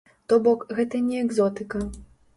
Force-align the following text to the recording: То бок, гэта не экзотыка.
То 0.31 0.39
бок, 0.47 0.63
гэта 0.79 1.03
не 1.11 1.21
экзотыка. 1.27 1.85